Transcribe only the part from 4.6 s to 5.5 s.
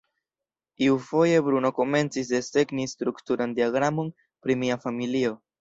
mia familio.